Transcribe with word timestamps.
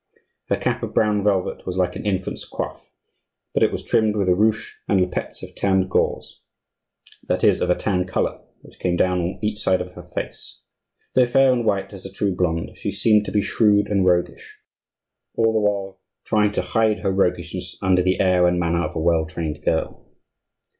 Her 0.49 0.57
cap 0.57 0.81
of 0.81 0.95
brown 0.95 1.23
velvet 1.23 1.63
was 1.67 1.77
like 1.77 1.95
an 1.95 2.07
infant's 2.07 2.49
coif, 2.49 2.89
but 3.53 3.61
it 3.61 3.71
was 3.71 3.83
trimmed 3.83 4.15
with 4.15 4.29
a 4.29 4.31
ruche 4.33 4.71
and 4.87 4.99
lappets 4.99 5.43
of 5.43 5.53
tanned 5.53 5.91
gauze, 5.91 6.41
that 7.27 7.43
is, 7.43 7.61
of 7.61 7.69
a 7.69 7.75
tan 7.75 8.07
color, 8.07 8.41
which 8.63 8.79
came 8.79 8.95
down 8.97 9.19
on 9.21 9.39
each 9.43 9.59
side 9.59 9.79
of 9.79 9.91
her 9.93 10.01
face. 10.15 10.61
Though 11.13 11.27
fair 11.27 11.53
and 11.53 11.63
white 11.63 11.93
as 11.93 12.03
a 12.03 12.11
true 12.11 12.35
blonde, 12.35 12.75
she 12.79 12.91
seemed 12.91 13.25
to 13.27 13.31
be 13.31 13.41
shrewd 13.43 13.85
and 13.89 14.03
roguish, 14.03 14.57
all 15.35 15.53
the 15.53 15.59
while 15.59 15.99
trying 16.25 16.51
to 16.53 16.63
hide 16.63 17.01
her 17.01 17.11
roguishness 17.11 17.77
under 17.83 18.01
the 18.01 18.19
air 18.19 18.47
and 18.47 18.59
manner 18.59 18.81
of 18.83 18.95
a 18.95 18.99
well 18.99 19.27
trained 19.27 19.61
girl. 19.63 20.03